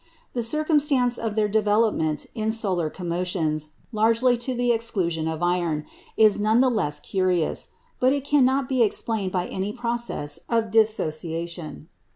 The 0.33 0.41
circumstance 0.41 1.19
of 1.19 1.35
their 1.35 1.47
development 1.47 2.25
in 2.33 2.51
solar 2.51 2.89
commotions, 2.89 3.67
largely 3.91 4.35
to 4.37 4.55
the 4.55 4.71
exclusion 4.71 5.27
of 5.27 5.43
iron, 5.43 5.85
is 6.17 6.39
none 6.39 6.59
the 6.59 6.71
less 6.71 6.99
curious; 6.99 7.67
but 7.99 8.11
it 8.11 8.25
cannot 8.25 8.67
be 8.67 8.81
explained 8.81 9.31
by 9.31 9.45
any 9.45 9.71
process 9.71 10.39
of 10.49 10.71
dissociation. 10.71 11.87